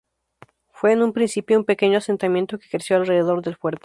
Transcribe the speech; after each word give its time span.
Fue 0.71 0.93
en 0.93 1.03
un 1.03 1.13
principio 1.13 1.59
un 1.59 1.63
pequeño 1.63 1.99
asentamiento 1.99 2.57
que 2.57 2.67
creció 2.67 2.97
alrededor 2.97 3.43
del 3.43 3.55
fuerte. 3.55 3.79